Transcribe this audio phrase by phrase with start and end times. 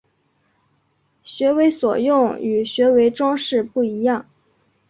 [1.21, 4.25] 学为所用与学为‘装饰’不一样